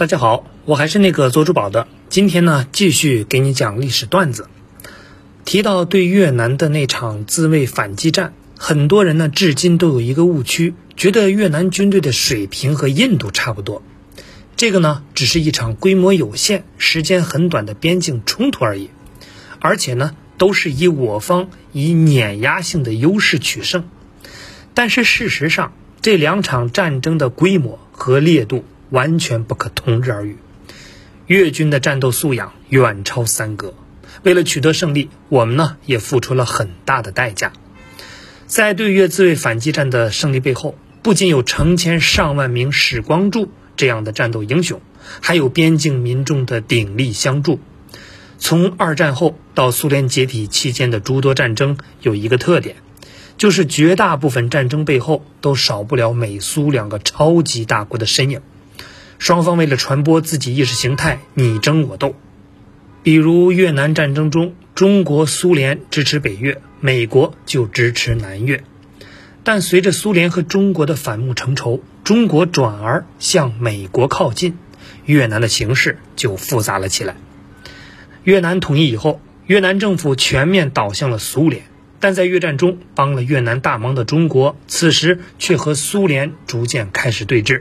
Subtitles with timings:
[0.00, 1.86] 大家好，我还是那个做珠宝的。
[2.08, 4.48] 今天呢，继续给你讲历史段子。
[5.44, 13.82] 提到对越南的那场自卫反击战，很多人呢至今都有一个误区，觉得越南军队的水平和印度差不多。
[14.56, 18.88] 这个呢，只是一场规模有限、时间很短的边境冲突而已，
[19.58, 23.84] 而且呢，都是以我方以碾压性的优势取胜。
[24.72, 30.36] 但是事实上，这两场战争的规模和烈度完全不可同日而语。
[31.26, 33.74] 越军的战斗素养远超三哥，
[34.22, 37.52] 为了取得胜利，我们呢也付出了很大的代价。
[38.46, 44.80] 在对越自卫反击战的胜利背后，不仅有成千上万名史光柱这样的战斗英雄，
[45.20, 47.60] 还有边境民众的鼎力相助。
[48.38, 52.76] 从二战后到苏联解体期间的诸多战争，有一个特点。
[53.38, 58.42] 就是绝大部分战争背后都少不了美苏两个超级大国的身影，
[59.20, 62.16] 双方为了传播自己意识形态你争我斗。
[63.02, 68.64] 比如越南战争中，中国、苏联支持北越，美国就支持南越。
[69.44, 74.56] 但随着苏联和中国的反目成仇，中国转而向美国靠近，
[75.04, 77.16] 越南的形势就复杂了起来。
[78.24, 81.64] 越南统一以后，越南政府全面倒向了苏联。
[82.02, 87.60] 但在越战中帮了越南大忙的中国，此时却和苏联逐渐开始对峙。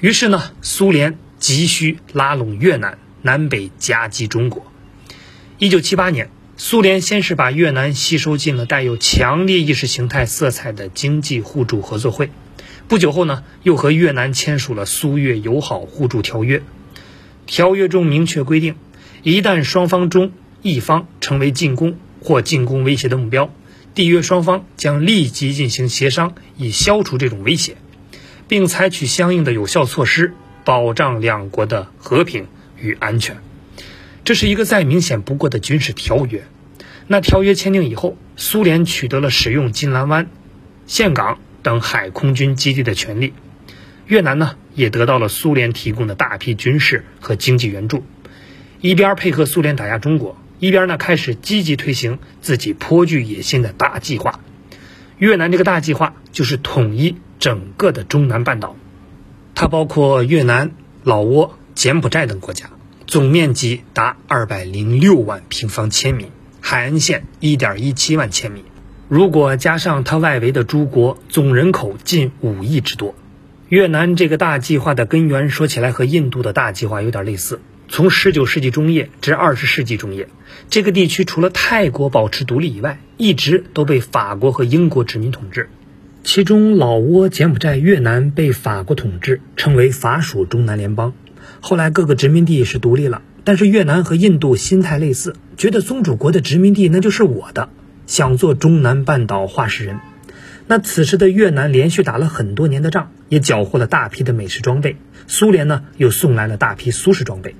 [0.00, 4.70] 于是呢，苏联急需拉拢越南，南北夹击中国。
[5.58, 12.30] 一九七八年，苏联先是把越南吸收进了带有强烈意识形态色彩的经济互助合作会。
[12.88, 16.62] 不久后呢，又和越南签署了苏越友好互助条约。
[17.46, 18.76] 条约中明确规定，
[19.22, 21.96] 一旦双方中一方成为进攻。
[22.22, 23.54] 或进攻威胁的目标，
[23.94, 27.76] 缔约双方将立即进行协商，以消除这种威胁，
[28.48, 30.34] 并采取相应的有效措施，
[30.64, 32.46] 保障两国的和平
[32.78, 33.38] 与安全。
[34.24, 36.44] 这是一个再明显不过的军事条约。
[37.06, 40.28] 那条约签订以后，苏联取得了使用金兰湾、
[40.86, 43.32] 岘港等海空军基地的权利，
[44.06, 48.04] 越南呢也得到了苏联提供的大批军事和经济援助，
[48.80, 50.36] 一边配合苏联打压中国。
[50.58, 54.40] 一边呢开始积极推行自己颇具野心的大计划，
[55.18, 58.76] 越南这个大计划就是统一整个的中南半岛，
[59.54, 60.72] 它包括越南、
[61.04, 62.70] 老挝、柬埔寨等国家，
[63.06, 66.26] 总面积达二百零六万平方千米，
[66.60, 68.64] 海岸线一点一七万千米。
[69.08, 73.14] 如果加上它外围的诸国，总人口近五亿之多。
[73.68, 77.60] 越南这个大计划的根源说起来和印度的大计划有点类似。
[77.88, 80.28] 从十九世纪中叶至二十世纪中叶，
[80.70, 85.68] 这个地区除了泰国保持独立以外，一直都被法国和英国殖民统治。
[86.26, 91.14] 其中，老挝、柬埔寨、越南被法国统治，称为法属中南联邦。
[91.60, 97.68] 后来各个殖民地是独立了，但是越南和印度心态类似，觉得宗主国的殖民地那就是我的，
[98.08, 100.00] 想做中南半岛话事人。
[100.66, 104.96] 那此时的越南连续打了很多年的仗，也缴获了大批的美式装备。
[105.28, 107.54] 苏联呢，又送来了大批苏式装备。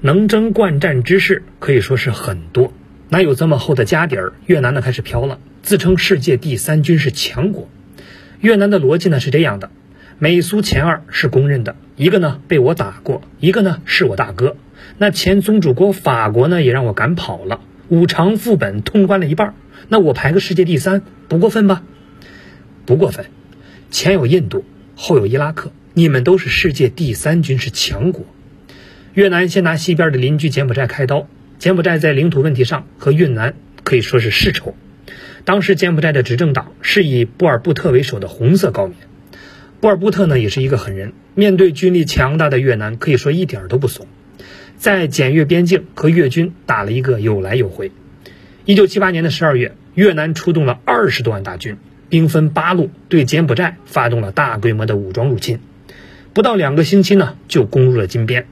[0.00, 2.72] 能征惯战之士可以说是很多，
[3.10, 4.32] 哪有这么厚的家底儿？
[4.46, 7.68] 越南呢开始飘了，自称世界第三军事强国。
[8.40, 9.70] 越南的逻辑呢是这样的：
[10.18, 14.56] 美苏前二是公认的，一个呢被我打过，一个呢是我大哥。
[14.96, 19.54] 那前宗主国法国呢也让我赶跑了，五常副本通关了一半，
[19.88, 21.82] 那我排个世界第三不过分吧？
[22.86, 23.26] 不过分。
[23.90, 28.24] 前有印度，后有伊拉克，你们都是世界第三军事强国。
[29.14, 31.26] 越南先拿西边的邻居柬埔寨开刀。
[31.58, 34.76] 柬埔寨在领土问题上和越南可以说是世仇。
[35.44, 38.96] 当时柬埔寨的执政党是以布尔布特为首的红色高棉。
[39.80, 44.06] 布尔布特呢也是一个狠人，面对军力强大的越南，可以说一点都不怂，
[44.76, 47.92] 在检越边境和越军打了一个有来有回。
[48.64, 51.76] 一九七八年的十二月，越南出动了二十多万大军，
[52.08, 55.60] 兵分八路对柬埔寨发动了大规模的武装入侵。
[56.34, 58.46] 不到两个星期呢，就攻入了金边。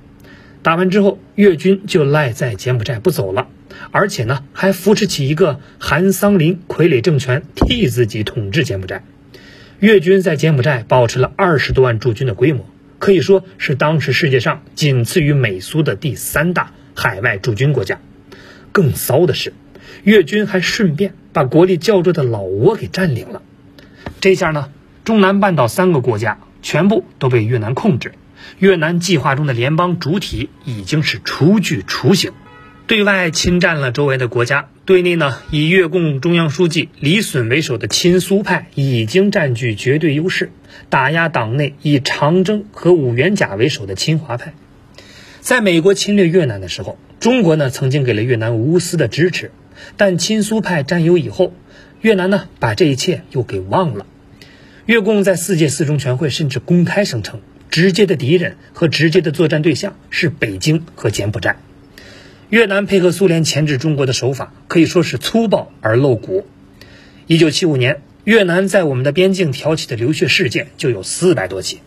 [0.63, 3.49] 打完之后，越军就赖在柬埔寨不走了，
[3.91, 9.05] 而且呢，还扶持起一个韩桑林傀儡政权，替自己统治柬埔寨。
[9.79, 12.69] 越军在柬埔寨保持了二十多万驻军的规模，
[12.99, 18.01] 可以说是当时世界上仅次于美苏的第三大海外驻军国家。
[18.73, 19.53] 更骚的是，
[20.03, 23.43] 越军还顺便把国力较弱的老挝给占领了。
[24.21, 24.71] 这下呢，
[25.05, 28.13] 中南半岛三个国家全部都被越南控制。
[28.59, 32.33] 越南计划中的联邦主体已经是初具雏形。
[32.87, 40.53] 对外侵占了周围的国家，对内呢，以越共中央书记李隼为首的亲苏派已经占据绝对优势，
[40.89, 44.55] 打压党内以长征和五元甲为首的亲华派。
[45.41, 49.51] 在美国侵略越南的时候，中国呢曾经给了越南无私的支持，
[49.97, 51.53] 但亲苏派占优以后，
[52.01, 54.07] 越南呢把这一切又给忘了。
[54.85, 61.57] 越共在四届四中全会甚至公开声称，直接的敌人和直接的作战对象是北京和柬埔寨。
[62.49, 66.47] 越南配合苏联钳制中国的手法可以说是粗暴而露骨。
[67.27, 71.81] 一九七五年，越南在我们的边境挑起的流血事件就有四百多起，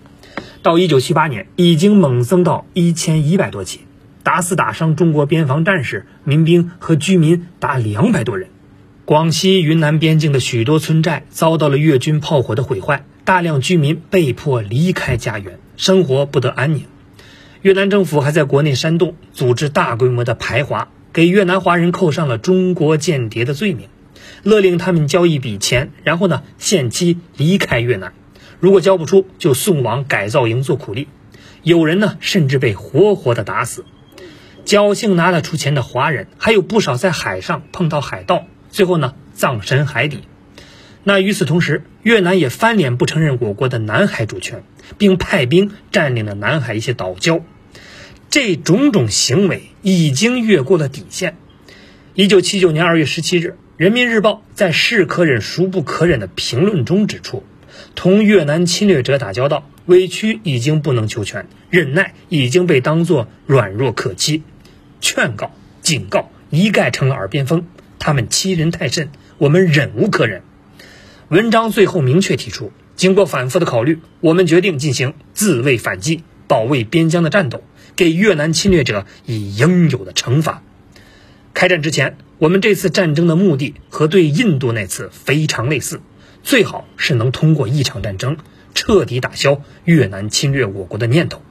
[0.62, 3.80] 到一九七八年已经猛增到一千一百多起，
[4.24, 8.50] 打死打伤中国边防战士、民兵和居民达两百多人。
[9.06, 16.84] 广西、云南边境的许多村寨遭到了越军炮火的毁坏，大量居民被迫离开家园，生活不得安宁。
[17.62, 23.90] 越南政府还在国内煽动，组织大规模的排华，给越南华人扣上了中国间谍的罪名，
[24.44, 28.14] 勒令他们交一笔钱，然后呢限期离开越南，
[28.62, 31.10] 如果交不出，就送往改造营做苦力。
[31.62, 33.84] 有人呢甚至被活活的打死。
[34.64, 38.46] 侥幸拿得出钱的华人，还有不少在海上碰到海盗。
[38.70, 40.20] 最后呢，葬身海底。
[41.04, 44.64] 那与此同时，越南也翻脸不承认我国的南海主权，
[44.98, 47.42] 并派兵占领了南海一些岛礁。
[48.30, 51.38] 这种种行为已经越过了底线。
[52.14, 53.48] 一九七九年二月十七日，
[53.78, 57.44] 《人民日报》在“是可忍孰不可忍”的评论中指出，
[57.96, 64.44] 同越南侵略者打交道，委屈已经不能求全，忍耐已经被当作软弱可欺，
[65.00, 65.52] 劝告、
[65.82, 67.66] 警告一概成了耳边风。
[68.00, 70.42] 他们欺人太甚，我们忍无可忍。
[71.30, 77.64] 文章最后明确提出，经过反复的考虑，我们决定进行自卫反击、保卫边疆的战斗，
[77.96, 80.62] 给越南侵略者以应有的惩罚。
[81.54, 86.02] 开战之前，我们这次战争的目的和对印度那次非常类似，
[86.44, 88.36] 最好是能通过一场战争
[88.76, 91.42] 彻底打消越南侵略我国的念头。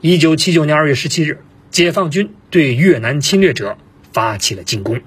[0.00, 1.38] 一九七九年二月十七日，
[1.70, 3.78] 解放军对越南侵略者
[4.12, 5.00] 发起了进攻。